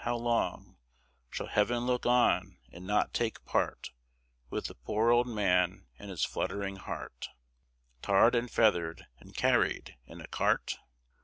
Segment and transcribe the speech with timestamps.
[0.05, 0.77] how long
[1.29, 3.91] Shall heaven look on and not take part
[4.49, 7.29] With the poor old man and his fluttering heart,
[8.01, 10.79] Tarred and feathered and carried in a cart?